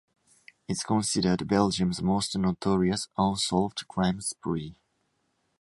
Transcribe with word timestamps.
It's 0.67 0.81
considered 0.83 1.47
Belgium's 1.47 2.01
most 2.01 2.35
notorious 2.35 3.07
unsolved 3.19 3.87
crime 3.87 4.19
spree. 4.19 4.79